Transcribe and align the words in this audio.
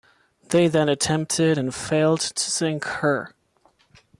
They 0.49 0.67
then 0.67 0.89
attempted 0.89 1.59
and 1.59 1.75
failed 1.75 2.21
to 2.21 2.49
sink 2.49 2.83
her. 2.85 3.35